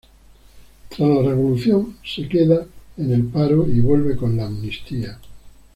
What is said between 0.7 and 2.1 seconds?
Tras la revolución